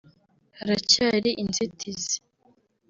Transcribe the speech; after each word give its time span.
haracyari 0.57 1.29
inzitizi 1.43 2.17